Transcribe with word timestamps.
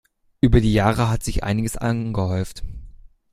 Über 0.41 0.61
die 0.61 0.73
Jahre 0.73 1.11
hat 1.11 1.21
sich 1.21 1.43
einiges 1.43 1.77
angehäuft. 1.77 2.63